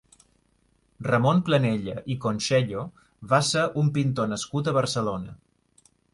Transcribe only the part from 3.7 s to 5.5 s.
un pintor nascut a Barcelona.